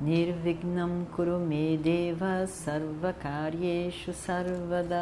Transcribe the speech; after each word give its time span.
Nirvignam 0.00 1.06
Kurume 1.12 1.76
Deva 1.76 2.46
Sarvakaryeshu 2.46 4.12
Sarvada 4.12 4.94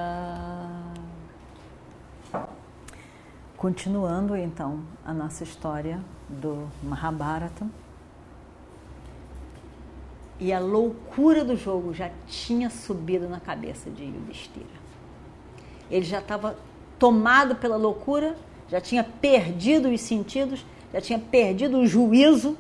Continuando 3.59 4.35
então 4.35 4.81
a 5.05 5.13
nossa 5.13 5.45
história 5.45 6.01
do 6.31 6.67
Mahabharata. 6.83 7.67
E 10.41 10.51
a 10.51 10.59
loucura 10.59 11.45
do 11.45 11.57
jogo 11.57 11.93
já 11.93 12.11
tinha 12.27 12.71
subido 12.71 13.29
na 13.29 13.39
cabeça 13.39 13.91
de 13.91 14.03
Yudhishthira. 14.03 14.67
Ele 15.91 16.07
já 16.07 16.21
estava 16.21 16.57
tomado 16.99 17.57
pela 17.57 17.77
loucura, 17.77 18.35
já 18.71 18.81
tinha 18.81 19.05
perdido 19.05 19.91
os 19.91 20.01
sentidos, 20.01 20.65
já 20.91 21.03
tinha 21.03 21.19
perdido 21.19 21.81
o 21.81 21.87
juízo 21.87 22.57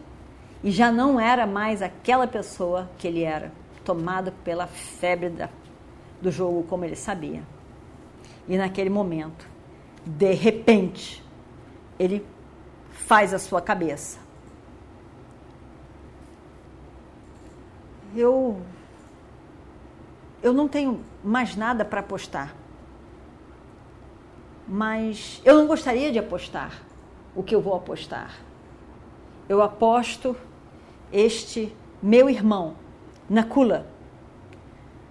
e 0.63 0.71
já 0.71 0.91
não 0.91 1.21
era 1.21 1.47
mais 1.47 1.83
aquela 1.83 2.27
pessoa 2.27 2.89
que 2.99 3.07
ele 3.07 3.23
era, 3.23 3.53
tomado 3.85 4.33
pela 4.45 4.67
febre 4.67 5.31
da, 5.31 5.49
do 6.21 6.31
jogo, 6.31 6.65
como 6.65 6.85
ele 6.85 6.97
sabia. 6.97 7.43
E 8.49 8.57
naquele 8.57 8.91
momento, 8.91 9.47
de 10.05 10.33
repente, 10.33 11.23
ele 11.99 12.25
faz 12.91 13.35
a 13.35 13.39
sua 13.39 13.61
cabeça. 13.61 14.19
Eu 18.15 18.61
eu 20.43 20.53
não 20.53 20.69
tenho 20.69 21.01
mais 21.25 21.57
nada 21.57 21.85
para 21.85 22.01
apostar 22.01 22.55
mas 24.67 25.41
eu 25.45 25.55
não 25.55 25.67
gostaria 25.67 26.11
de 26.11 26.19
apostar 26.19 26.83
o 27.35 27.43
que 27.43 27.55
eu 27.55 27.61
vou 27.61 27.75
apostar. 27.75 28.35
Eu 29.49 29.63
aposto 29.63 30.37
este 31.13 31.75
meu 32.03 32.29
irmão, 32.29 32.75
Nakula, 33.29 33.87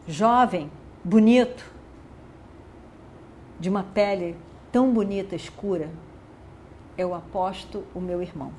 jovem, 0.08 0.70
bonito, 1.04 1.64
de 3.60 3.70
uma 3.70 3.84
pele 3.84 4.36
tão 4.72 4.92
bonita, 4.92 5.36
escura. 5.36 5.90
Eu 6.98 7.14
aposto 7.14 7.84
o 7.94 8.00
meu 8.00 8.22
irmão. 8.22 8.52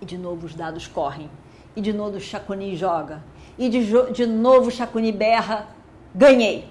E 0.00 0.04
de 0.04 0.18
novo 0.18 0.46
os 0.46 0.54
dados 0.54 0.86
correm. 0.86 1.30
E 1.74 1.80
de 1.80 1.92
novo 1.92 2.16
o 2.16 2.20
Chacuni 2.20 2.76
joga. 2.76 3.22
E 3.58 3.68
de, 3.68 4.12
de 4.12 4.26
novo 4.26 4.68
o 4.68 4.70
Chacuni 4.70 5.12
berra. 5.12 5.68
Ganhei. 6.14 6.68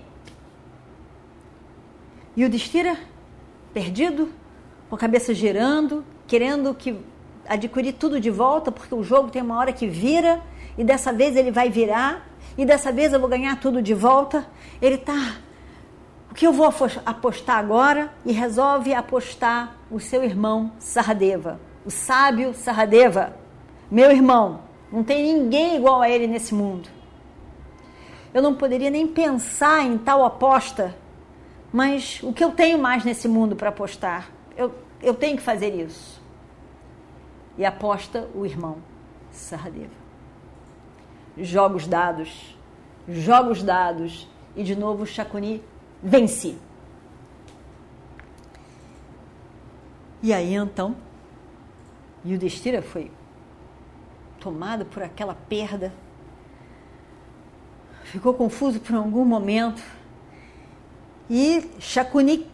E 2.35 2.45
o 2.45 2.49
Destira, 2.49 2.97
perdido, 3.73 4.31
com 4.89 4.95
a 4.95 4.97
cabeça 4.97 5.33
girando, 5.33 6.03
querendo 6.27 6.73
que 6.73 6.95
adquirir 7.53 7.93
tudo 7.93 8.19
de 8.19 8.29
volta, 8.29 8.71
porque 8.71 8.93
o 8.93 9.03
jogo 9.03 9.29
tem 9.29 9.41
uma 9.41 9.57
hora 9.57 9.73
que 9.73 9.87
vira, 9.87 10.41
e 10.77 10.83
dessa 10.83 11.11
vez 11.11 11.35
ele 11.35 11.51
vai 11.51 11.69
virar, 11.69 12.27
e 12.57 12.65
dessa 12.65 12.91
vez 12.91 13.13
eu 13.13 13.19
vou 13.19 13.29
ganhar 13.29 13.59
tudo 13.59 13.81
de 13.81 13.93
volta. 13.93 14.45
Ele 14.81 14.95
está. 14.95 15.37
O 16.29 16.33
que 16.33 16.47
eu 16.47 16.53
vou 16.53 16.73
apostar 17.05 17.57
agora? 17.57 18.13
E 18.25 18.31
resolve 18.31 18.93
apostar 18.93 19.75
o 19.89 19.99
seu 19.99 20.23
irmão 20.23 20.71
Saradeva, 20.79 21.59
o 21.85 21.91
sábio 21.91 22.53
Saradeva, 22.53 23.35
meu 23.89 24.11
irmão. 24.11 24.61
Não 24.91 25.03
tem 25.03 25.33
ninguém 25.33 25.77
igual 25.77 26.01
a 26.01 26.09
ele 26.09 26.27
nesse 26.27 26.53
mundo. 26.53 26.89
Eu 28.33 28.41
não 28.41 28.55
poderia 28.55 28.89
nem 28.89 29.07
pensar 29.07 29.83
em 29.85 29.97
tal 29.97 30.23
aposta 30.25 30.95
mas 31.71 32.19
o 32.21 32.33
que 32.33 32.43
eu 32.43 32.51
tenho 32.51 32.77
mais 32.77 33.05
nesse 33.05 33.27
mundo 33.27 33.55
para 33.55 33.69
apostar? 33.69 34.29
Eu, 34.57 34.73
eu 35.01 35.13
tenho 35.13 35.37
que 35.37 35.43
fazer 35.43 35.73
isso. 35.73 36.20
E 37.57 37.65
aposta 37.65 38.29
o 38.33 38.45
irmão 38.45 38.77
Saradeva. 39.31 40.01
Joga 41.37 41.75
os 41.75 41.87
dados, 41.87 42.57
joga 43.07 43.49
os 43.51 43.63
dados, 43.63 44.27
e 44.55 44.63
de 44.63 44.75
novo 44.75 45.05
Chacuni 45.05 45.63
vence. 46.01 46.57
E 50.21 50.33
aí 50.33 50.53
então, 50.53 50.95
Yudhishthira 52.25 52.81
foi 52.81 53.11
tomado 54.39 54.85
por 54.85 55.01
aquela 55.01 55.33
perda, 55.33 55.93
ficou 58.03 58.33
confuso 58.33 58.79
por 58.79 58.95
algum 58.95 59.25
momento 59.25 59.81
e 61.29 61.71
Shakuni, 61.79 62.47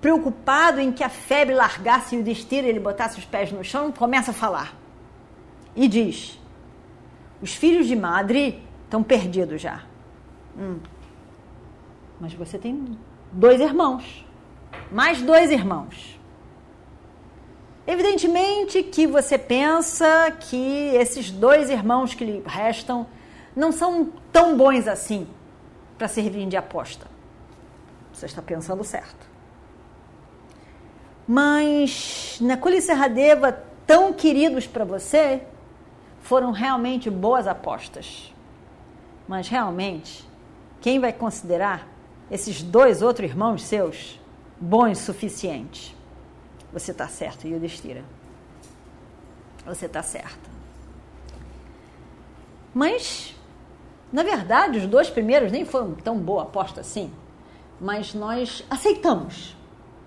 preocupado 0.00 0.80
em 0.80 0.90
que 0.90 1.04
a 1.04 1.08
febre 1.08 1.54
largasse 1.54 2.16
o 2.16 2.22
destino, 2.22 2.66
ele 2.66 2.80
botasse 2.80 3.18
os 3.18 3.24
pés 3.24 3.52
no 3.52 3.62
chão, 3.62 3.92
começa 3.92 4.30
a 4.30 4.34
falar. 4.34 4.74
E 5.76 5.86
diz: 5.86 6.38
Os 7.40 7.54
filhos 7.54 7.86
de 7.86 7.94
Madre 7.94 8.62
estão 8.84 9.02
perdidos 9.02 9.60
já. 9.60 9.82
Hum. 10.58 10.78
Mas 12.20 12.34
você 12.34 12.58
tem 12.58 12.98
dois 13.32 13.60
irmãos. 13.60 14.26
Mais 14.90 15.22
dois 15.22 15.50
irmãos. 15.50 16.18
Evidentemente 17.86 18.82
que 18.82 19.06
você 19.06 19.38
pensa 19.38 20.30
que 20.38 20.94
esses 20.94 21.30
dois 21.30 21.70
irmãos 21.70 22.14
que 22.14 22.24
lhe 22.24 22.42
restam 22.46 23.06
não 23.56 23.72
são 23.72 24.12
tão 24.32 24.56
bons 24.56 24.86
assim 24.86 25.26
para 25.98 26.06
servirem 26.06 26.48
de 26.48 26.56
aposta. 26.56 27.06
Você 28.12 28.26
está 28.26 28.42
pensando 28.42 28.84
certo. 28.84 29.29
Mas 31.32 32.38
Nakula 32.40 32.74
e 32.74 32.82
Serradeva, 32.82 33.52
tão 33.86 34.12
queridos 34.12 34.66
para 34.66 34.84
você, 34.84 35.44
foram 36.22 36.50
realmente 36.50 37.08
boas 37.08 37.46
apostas. 37.46 38.34
Mas 39.28 39.46
realmente, 39.46 40.28
quem 40.80 40.98
vai 40.98 41.12
considerar 41.12 41.86
esses 42.28 42.64
dois 42.64 43.00
outros 43.00 43.30
irmãos 43.30 43.62
seus 43.62 44.20
bons 44.60 44.98
o 44.98 45.04
suficiente? 45.04 45.96
Você 46.72 46.90
está 46.90 47.06
certo, 47.06 47.46
Yudhishthira. 47.46 48.02
Você 49.64 49.86
está 49.86 50.02
certo. 50.02 50.50
Mas, 52.74 53.36
na 54.12 54.24
verdade, 54.24 54.78
os 54.78 54.86
dois 54.88 55.08
primeiros 55.08 55.52
nem 55.52 55.64
foram 55.64 55.94
tão 55.94 56.18
boa 56.18 56.42
aposta 56.42 56.80
assim 56.80 57.12
mas 57.80 58.12
nós 58.12 58.62
aceitamos. 58.68 59.56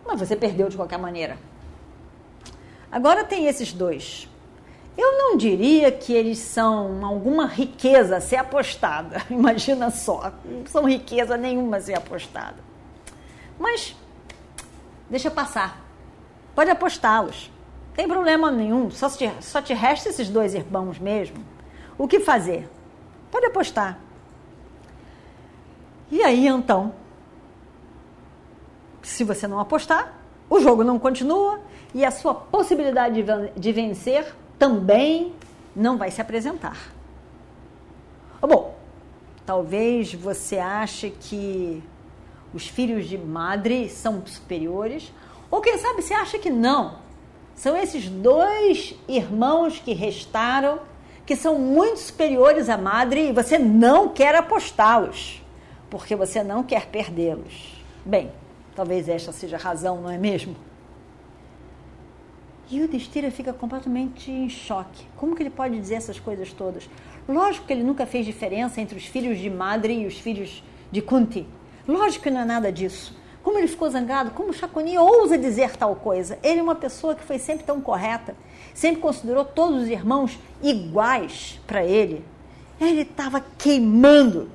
Mas 0.06 0.20
você 0.20 0.36
perdeu 0.36 0.70
de 0.70 0.76
qualquer 0.76 1.00
maneira. 1.00 1.38
Agora 2.92 3.24
tem 3.24 3.48
esses 3.48 3.74
dois. 3.74 4.30
Eu 4.96 5.18
não 5.18 5.36
diria 5.36 5.92
que 5.92 6.14
eles 6.14 6.38
são 6.38 7.04
alguma 7.04 7.48
riqueza 7.48 8.18
a 8.18 8.22
ser 8.22 8.36
apostada. 8.36 9.24
Imagina 9.30 9.90
só, 9.90 10.32
não 10.46 10.66
são 10.68 10.88
riqueza 10.88 11.36
nenhuma 11.36 11.78
a 11.78 11.82
ser 11.82 11.96
apostada. 11.96 12.58
Mas 13.58 13.96
deixa 15.10 15.32
passar. 15.32 15.82
Pode 16.54 16.70
apostá-los. 16.70 17.52
Tem 17.96 18.08
problema 18.08 18.52
nenhum. 18.52 18.92
Só 18.92 19.10
te, 19.10 19.32
só 19.42 19.62
te 19.62 19.74
resta 19.74 20.10
esses 20.10 20.30
dois 20.30 20.54
irmãos 20.54 21.00
mesmo. 21.00 21.44
O 21.98 22.08
que 22.08 22.20
fazer? 22.20 22.70
Pode 23.32 23.48
apostar. 23.48 23.98
E 26.12 26.22
aí 26.22 26.48
então 26.48 26.94
se 29.04 29.24
você 29.24 29.48
não 29.48 29.60
apostar, 29.60 30.14
o 30.50 30.60
jogo 30.60 30.84
não 30.84 30.98
continua 30.98 31.60
e 31.94 32.04
a 32.04 32.12
sua 32.12 32.34
possibilidade 32.34 33.24
de 33.56 33.72
vencer 33.72 34.36
também 34.58 35.34
não 35.76 35.98
vai 35.98 36.10
se 36.10 36.22
apresentar. 36.22 36.78
Bom, 38.42 38.76
talvez 39.46 40.14
você 40.14 40.58
ache 40.58 41.14
que 41.20 41.82
os 42.54 42.68
filhos 42.68 43.08
de 43.08 43.18
Madre 43.18 43.90
são 43.90 44.26
superiores, 44.26 45.12
ou 45.50 45.62
quem 45.62 45.78
sabe 45.78 46.02
você 46.02 46.14
acha 46.14 46.38
que 46.38 46.50
não. 46.50 46.96
São 47.56 47.76
esses 47.78 48.10
dois 48.10 48.96
irmãos 49.08 49.80
que 49.80 49.94
restaram 49.94 50.80
que 51.26 51.36
são 51.36 51.58
muito 51.58 52.00
superiores 52.00 52.70
à 52.70 52.78
Madre 52.78 53.30
e 53.30 53.32
você 53.32 53.58
não 53.58 54.10
quer 54.10 54.36
apostá-los, 54.36 55.42
porque 55.90 56.16
você 56.16 56.44
não 56.44 56.64
quer 56.64 56.88
perdê-los. 56.88 57.82
Bem, 58.06 58.32
Talvez 58.76 59.08
esta 59.08 59.32
seja 59.32 59.58
a 59.58 59.60
razão, 59.60 60.02
não 60.02 60.10
é 60.10 60.18
mesmo? 60.18 60.56
E 62.70 62.82
o 62.82 62.88
Destira 62.88 63.30
fica 63.30 63.54
completamente 63.54 64.32
em 64.32 64.50
choque. 64.50 65.06
Como 65.16 65.36
que 65.36 65.44
ele 65.44 65.50
pode 65.50 65.80
dizer 65.80 65.96
essas 65.96 66.20
coisas 66.20 66.52
todas? 66.52 66.90
Lógico 67.28 67.68
que 67.68 67.74
ele 67.74 67.84
nunca 67.84 68.06
fez 68.06 68.26
diferença 68.26 68.82
entre 68.82 68.98
os 68.98 69.06
filhos 69.06 69.38
de 69.38 69.50
Madre 69.50 69.94
e 69.94 70.08
os 70.08 70.18
filhos 70.18 70.64
de 70.92 71.02
Kunti. 71.02 71.46
Lógico 71.88 72.24
que 72.24 72.32
não 72.32 72.42
é 72.42 72.46
nada 72.46 72.72
disso. 72.72 73.16
Como 73.44 73.60
ele 73.60 73.68
ficou 73.68 73.90
zangado, 73.90 74.32
como 74.32 74.54
Chaconi 74.54 74.98
ousa 74.98 75.38
dizer 75.38 75.76
tal 75.76 75.96
coisa? 75.96 76.40
Ele 76.42 76.62
é 76.62 76.64
uma 76.64 76.76
pessoa 76.76 77.14
que 77.14 77.24
foi 77.24 77.38
sempre 77.38 77.66
tão 77.66 77.82
correta, 77.82 78.36
sempre 78.74 79.02
considerou 79.02 79.44
todos 79.44 79.84
os 79.84 79.88
irmãos 79.90 80.40
iguais 80.62 81.60
para 81.68 81.84
ele. 81.84 82.24
Ele 82.80 83.02
estava 83.02 83.44
queimando. 83.58 84.50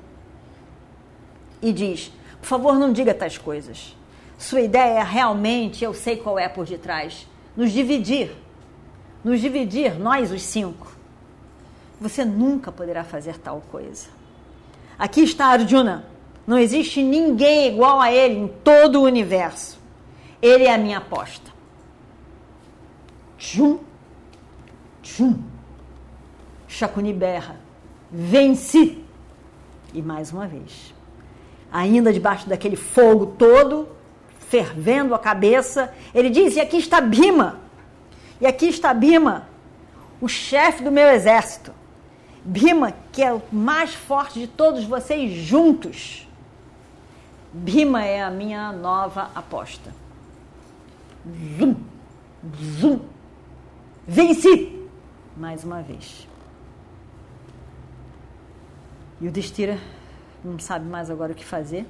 E 1.61 1.71
diz: 1.71 2.11
por 2.41 2.47
favor, 2.47 2.75
não 2.79 2.91
diga 2.91 3.13
tais 3.13 3.37
coisas. 3.37 3.95
Sua 4.39 4.61
ideia 4.61 5.03
realmente, 5.03 5.83
eu 5.83 5.93
sei 5.93 6.15
qual 6.15 6.39
é 6.39 6.47
por 6.47 6.65
detrás, 6.65 7.27
nos 7.57 7.73
dividir. 7.73 8.31
Nos 9.21 9.41
dividir, 9.41 9.99
nós 9.99 10.31
os 10.31 10.41
cinco. 10.41 10.95
Você 11.99 12.23
nunca 12.23 12.71
poderá 12.71 13.03
fazer 13.03 13.37
tal 13.37 13.61
coisa. 13.69 14.07
Aqui 14.97 15.23
está 15.23 15.47
Arjuna. 15.47 16.05
Não 16.47 16.57
existe 16.57 17.03
ninguém 17.03 17.67
igual 17.67 17.99
a 17.99 18.13
ele 18.13 18.35
em 18.35 18.47
todo 18.47 19.01
o 19.01 19.03
universo. 19.03 19.77
Ele 20.41 20.63
é 20.63 20.73
a 20.73 20.77
minha 20.77 20.99
aposta. 20.99 21.51
Tchum, 23.37 23.79
tchum. 25.01 25.37
Shakuni 26.65 27.11
berra. 27.11 27.57
Venci. 28.09 29.03
E 29.93 30.01
mais 30.01 30.31
uma 30.31 30.47
vez. 30.47 30.93
Ainda 31.69 32.13
debaixo 32.13 32.47
daquele 32.47 32.77
fogo 32.77 33.35
todo, 33.37 33.98
fervendo 34.49 35.13
a 35.13 35.19
cabeça, 35.19 35.93
ele 36.13 36.29
diz: 36.29 36.55
E 36.55 36.59
aqui 36.59 36.77
está 36.77 36.99
Bima. 36.99 37.59
E 38.41 38.47
aqui 38.47 38.67
está 38.67 38.93
Bima, 38.93 39.47
o 40.19 40.27
chefe 40.27 40.83
do 40.83 40.91
meu 40.91 41.07
exército. 41.07 41.71
Bima, 42.43 42.93
que 43.11 43.21
é 43.21 43.31
o 43.31 43.41
mais 43.51 43.93
forte 43.93 44.39
de 44.39 44.47
todos 44.47 44.83
vocês 44.85 45.31
juntos. 45.31 46.27
Bima 47.53 48.03
é 48.03 48.23
a 48.23 48.31
minha 48.31 48.71
nova 48.71 49.29
aposta. 49.35 49.93
Zum, 51.59 51.75
zum. 52.79 53.01
Venci! 54.07 54.87
Mais 55.35 55.63
uma 55.63 55.81
vez. 55.81 56.27
E 59.21 59.27
o 59.27 59.31
Destira 59.31 59.77
não 60.43 60.57
sabe 60.57 60.87
mais 60.87 61.11
agora 61.11 61.33
o 61.33 61.35
que 61.35 61.45
fazer 61.45 61.85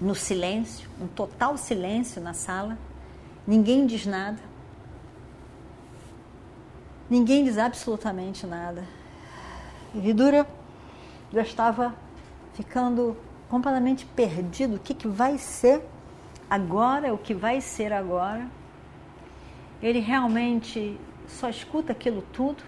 no 0.00 0.14
silêncio, 0.14 0.88
um 1.00 1.06
total 1.06 1.56
silêncio 1.56 2.20
na 2.20 2.34
sala, 2.34 2.76
ninguém 3.46 3.86
diz 3.86 4.06
nada. 4.06 4.38
Ninguém 7.08 7.44
diz 7.44 7.56
absolutamente 7.56 8.46
nada. 8.46 8.84
E 9.94 10.00
Vidura 10.00 10.46
já 11.32 11.42
estava 11.42 11.94
ficando 12.54 13.16
completamente 13.48 14.04
perdido. 14.04 14.76
O 14.76 14.78
que, 14.78 14.92
que 14.92 15.06
vai 15.06 15.38
ser 15.38 15.82
agora? 16.50 17.14
O 17.14 17.18
que 17.18 17.32
vai 17.32 17.60
ser 17.60 17.92
agora? 17.92 18.46
Ele 19.80 20.00
realmente 20.00 20.98
só 21.28 21.48
escuta 21.48 21.92
aquilo 21.92 22.22
tudo. 22.32 22.62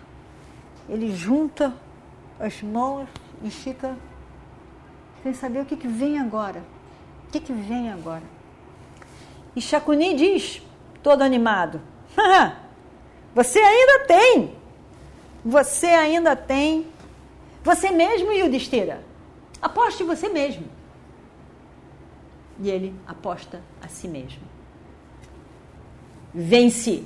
Ele 0.89 1.15
junta 1.15 1.75
as 2.39 2.63
mãos 2.63 3.09
e 3.43 3.51
fica 3.51 3.97
sem 5.23 5.35
saber 5.35 5.61
o 5.61 5.67
que, 5.67 5.77
que 5.77 5.89
vem 5.89 6.19
agora. 6.19 6.63
O 7.29 7.31
que, 7.31 7.41
que 7.41 7.53
vem 7.53 7.93
agora? 7.93 8.23
E 9.55 9.61
Chacuni 9.61 10.15
diz, 10.15 10.63
todo 11.03 11.21
animado: 11.21 11.79
Você 13.35 13.59
ainda 13.59 14.07
tem! 14.07 14.57
Você 15.45 15.89
ainda 15.89 16.35
tem! 16.35 16.87
Você 17.63 17.91
mesmo, 17.91 18.33
Yudhishthira! 18.33 19.05
Aposte 19.61 20.03
você 20.05 20.31
mesmo! 20.31 20.67
E 22.61 22.71
ele 22.71 22.95
aposta 23.07 23.61
a 23.83 23.89
si 23.89 24.09
mesmo. 24.09 24.43
Vence! 26.33 27.05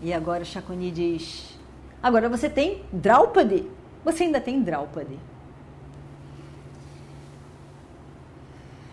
E 0.00 0.14
agora 0.14 0.46
Chacuni 0.46 0.90
diz: 0.90 1.58
Agora 2.02 2.26
você 2.30 2.48
tem 2.48 2.82
Draupadi. 2.90 3.70
Você 4.02 4.24
ainda 4.24 4.40
tem 4.40 4.62
Draupadi. 4.62 5.18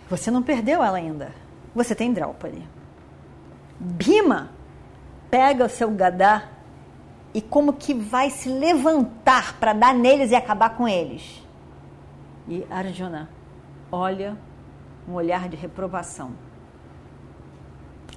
Você 0.09 0.31
não 0.31 0.41
perdeu 0.41 0.83
ela 0.83 0.97
ainda. 0.97 1.31
Você 1.75 1.93
tem 1.93 2.11
Draupadi. 2.11 2.67
Bima 3.79 4.49
pega 5.29 5.65
o 5.65 5.69
seu 5.69 5.91
gadá 5.91 6.49
e 7.33 7.41
como 7.41 7.73
que 7.73 7.93
vai 7.93 8.29
se 8.29 8.49
levantar 8.49 9.59
para 9.59 9.73
dar 9.73 9.93
neles 9.93 10.31
e 10.31 10.35
acabar 10.35 10.71
com 10.71 10.87
eles. 10.87 11.45
E 12.47 12.65
Arjuna 12.69 13.29
olha 13.91 14.35
um 15.07 15.13
olhar 15.13 15.47
de 15.47 15.55
reprovação. 15.55 16.31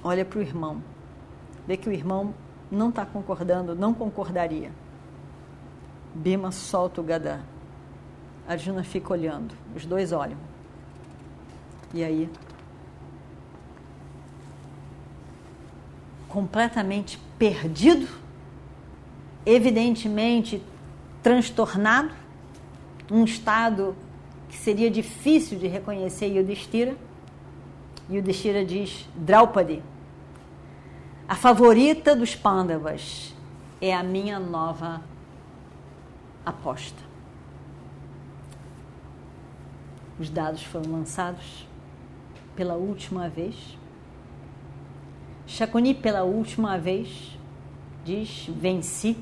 Olha 0.03 0.25
para 0.25 0.39
o 0.39 0.41
irmão. 0.41 0.81
Vê 1.67 1.77
que 1.77 1.87
o 1.87 1.93
irmão 1.93 2.33
não 2.69 2.89
está 2.89 3.05
concordando, 3.05 3.75
não 3.75 3.93
concordaria. 3.93 4.71
Bima 6.13 6.51
solta 6.51 6.99
o 6.99 7.03
gadá. 7.03 7.39
Arjuna 8.47 8.83
fica 8.83 9.13
olhando. 9.13 9.55
Os 9.75 9.85
dois 9.85 10.11
olham. 10.11 10.52
E 11.93 12.03
aí, 12.03 12.29
completamente 16.27 17.19
perdido, 17.37 18.07
evidentemente 19.45 20.63
transtornado, 21.21 22.11
um 23.11 23.23
estado 23.23 23.95
que 24.49 24.57
seria 24.57 24.89
difícil 24.89 25.59
de 25.59 25.67
reconhecer 25.67 26.35
Yudhishthira. 26.35 26.97
Yudhishthira 28.09 28.65
diz: 28.65 29.07
Draupadi, 29.15 29.83
a 31.27 31.35
favorita 31.35 32.15
dos 32.15 32.35
Pandavas 32.35 33.35
é 33.79 33.93
a 33.93 34.01
minha 34.01 34.39
nova 34.39 35.01
aposta. 36.43 37.01
Os 40.19 40.29
dados 40.29 40.63
foram 40.63 40.91
lançados 40.91 41.67
pela 42.55 42.75
última 42.75 43.29
vez. 43.29 43.77
Chaconi, 45.45 45.93
pela 45.93 46.23
última 46.23 46.77
vez, 46.77 47.37
diz: 48.03 48.47
venci. 48.49 49.17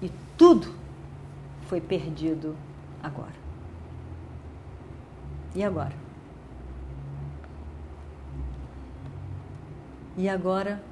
E 0.00 0.10
tudo 0.36 0.74
foi 1.62 1.80
perdido 1.80 2.56
agora. 3.02 3.34
E 5.54 5.64
agora? 5.64 5.94
E 10.16 10.28
agora, 10.28 10.82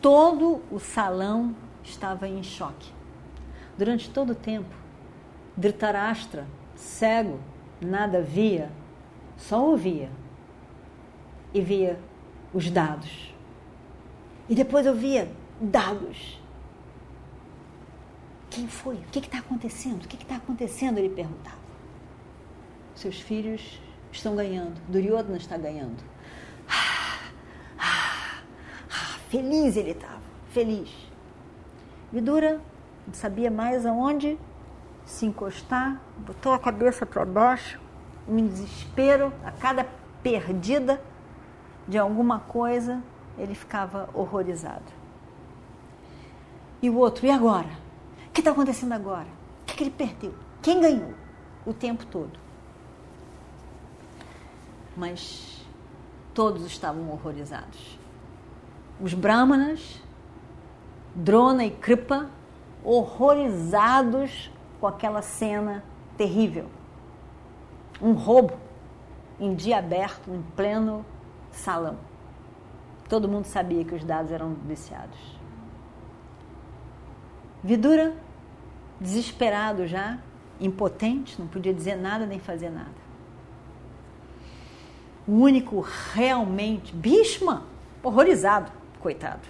todo 0.00 0.62
o 0.70 0.78
salão 0.78 1.54
estava 1.84 2.26
em 2.26 2.42
choque. 2.42 2.90
Durante 3.76 4.10
todo 4.10 4.30
o 4.30 4.34
tempo, 4.34 4.74
Dhritarashtra, 5.56 6.46
cego, 6.74 7.38
nada 7.84 8.22
via, 8.22 8.70
só 9.36 9.64
ouvia 9.64 10.10
e 11.52 11.60
via 11.60 11.98
os 12.52 12.70
dados. 12.70 13.34
E 14.48 14.54
depois 14.54 14.86
eu 14.86 14.94
via 14.94 15.30
dados. 15.60 16.40
Quem 18.50 18.68
foi? 18.68 18.96
O 18.96 19.04
que 19.10 19.18
está 19.18 19.38
acontecendo? 19.38 20.04
O 20.04 20.08
que 20.08 20.16
está 20.16 20.36
acontecendo? 20.36 20.98
Ele 20.98 21.08
perguntava. 21.08 21.62
Seus 22.94 23.20
filhos 23.20 23.80
estão 24.10 24.36
ganhando. 24.36 24.80
Duryodhana 24.88 25.38
está 25.38 25.56
ganhando. 25.56 26.02
Ah, 26.68 27.30
ah, 27.78 28.42
ah, 28.90 29.18
feliz 29.30 29.76
ele 29.76 29.92
estava, 29.92 30.20
feliz. 30.50 30.90
Vidura 32.12 32.60
sabia 33.12 33.50
mais 33.50 33.86
aonde 33.86 34.38
se 35.12 35.26
encostar, 35.26 36.00
botou 36.16 36.54
a 36.54 36.58
cabeça 36.58 37.04
para 37.04 37.24
baixo, 37.26 37.78
um 38.26 38.46
desespero, 38.46 39.30
a 39.44 39.50
cada 39.50 39.86
perdida 40.22 41.02
de 41.86 41.98
alguma 41.98 42.38
coisa, 42.40 43.02
ele 43.36 43.54
ficava 43.54 44.08
horrorizado. 44.14 44.90
E 46.80 46.88
o 46.88 46.96
outro, 46.96 47.26
e 47.26 47.30
agora? 47.30 47.68
O 48.28 48.30
que 48.32 48.40
está 48.40 48.52
acontecendo 48.52 48.92
agora? 48.92 49.26
O 49.62 49.66
que, 49.66 49.76
que 49.76 49.82
ele 49.84 49.90
perdeu? 49.90 50.34
Quem 50.62 50.80
ganhou? 50.80 51.12
O 51.66 51.74
tempo 51.74 52.06
todo. 52.06 52.38
Mas 54.96 55.62
todos 56.32 56.64
estavam 56.64 57.10
horrorizados. 57.10 57.98
Os 58.98 59.12
brahmanas, 59.12 60.02
Drona 61.14 61.66
e 61.66 61.70
Kripa, 61.70 62.30
horrorizados 62.82 64.50
com 64.82 64.88
aquela 64.88 65.22
cena 65.22 65.84
terrível. 66.16 66.68
Um 68.00 68.14
roubo 68.14 68.54
em 69.38 69.54
dia 69.54 69.78
aberto, 69.78 70.28
em 70.28 70.42
pleno 70.56 71.06
salão. 71.52 71.96
Todo 73.08 73.28
mundo 73.28 73.44
sabia 73.44 73.84
que 73.84 73.94
os 73.94 74.02
dados 74.02 74.32
eram 74.32 74.54
viciados. 74.66 75.16
Vidura, 77.62 78.12
desesperado 79.00 79.86
já, 79.86 80.18
impotente, 80.60 81.40
não 81.40 81.46
podia 81.46 81.72
dizer 81.72 81.94
nada 81.94 82.26
nem 82.26 82.40
fazer 82.40 82.68
nada. 82.68 82.90
O 85.28 85.34
único 85.34 85.78
realmente, 86.12 86.92
Bhishma, 86.92 87.62
horrorizado, 88.02 88.72
coitado. 88.98 89.46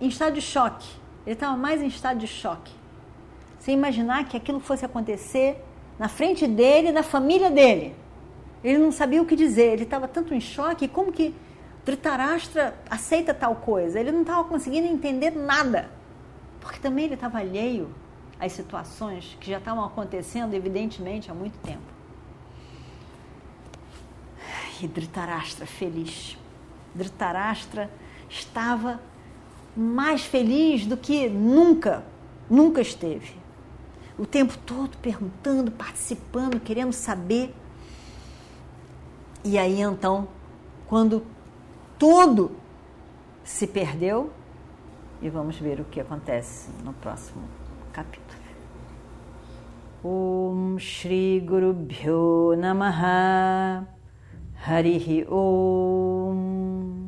Em 0.00 0.06
estado 0.06 0.34
de 0.34 0.42
choque. 0.42 1.07
Ele 1.28 1.34
estava 1.34 1.58
mais 1.58 1.82
em 1.82 1.88
estado 1.88 2.20
de 2.20 2.26
choque. 2.26 2.72
Sem 3.58 3.74
imaginar 3.74 4.24
que 4.24 4.34
aquilo 4.34 4.60
fosse 4.60 4.86
acontecer 4.86 5.62
na 5.98 6.08
frente 6.08 6.46
dele 6.46 6.90
da 6.90 7.02
família 7.02 7.50
dele. 7.50 7.94
Ele 8.64 8.78
não 8.78 8.90
sabia 8.90 9.20
o 9.20 9.26
que 9.26 9.36
dizer, 9.36 9.74
ele 9.74 9.82
estava 9.82 10.08
tanto 10.08 10.32
em 10.32 10.40
choque, 10.40 10.88
como 10.88 11.12
que 11.12 11.34
Dhritarashtra 11.84 12.74
aceita 12.88 13.34
tal 13.34 13.56
coisa? 13.56 14.00
Ele 14.00 14.10
não 14.10 14.22
estava 14.22 14.42
conseguindo 14.44 14.86
entender 14.86 15.32
nada, 15.32 15.90
porque 16.62 16.78
também 16.78 17.04
ele 17.04 17.14
estava 17.14 17.40
alheio 17.40 17.94
às 18.40 18.52
situações 18.52 19.36
que 19.38 19.50
já 19.50 19.58
estavam 19.58 19.84
acontecendo, 19.84 20.54
evidentemente, 20.54 21.30
há 21.30 21.34
muito 21.34 21.58
tempo. 21.58 21.92
E 24.80 24.86
Dhritarashtra 24.86 25.66
feliz. 25.66 26.38
Dhritarashtra 26.94 27.90
estava 28.30 28.98
mais 29.78 30.22
feliz 30.22 30.84
do 30.86 30.96
que 30.96 31.28
nunca, 31.28 32.04
nunca 32.50 32.80
esteve 32.80 33.38
o 34.18 34.26
tempo 34.26 34.58
todo 34.58 34.98
perguntando, 34.98 35.70
participando, 35.70 36.58
querendo 36.58 36.92
saber. 36.92 37.54
E 39.44 39.56
aí 39.56 39.80
então, 39.80 40.26
quando 40.88 41.22
tudo 41.96 42.50
se 43.44 43.66
perdeu, 43.66 44.32
e 45.22 45.28
vamos 45.28 45.58
ver 45.58 45.80
o 45.80 45.84
que 45.84 46.00
acontece 46.00 46.68
no 46.84 46.92
próximo 46.92 47.42
capítulo. 47.92 48.26
Om 50.04 50.78
Shri 50.78 51.40
Guru 51.40 51.72
Bhyo 51.72 52.54
Namaha 52.56 53.84
Harihi 54.64 55.26
Om 55.28 57.07